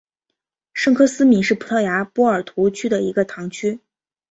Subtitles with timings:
[0.73, 3.79] 圣科斯米是葡萄牙波尔图区的一个堂区。